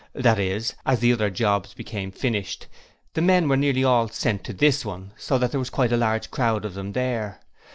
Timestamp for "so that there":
5.15-5.59